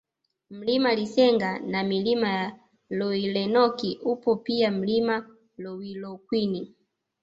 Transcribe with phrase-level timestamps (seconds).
[0.49, 2.59] Mlima Lisenga na Milima ya
[2.89, 6.73] Loilenok upo pia Mlima Loiwilokwin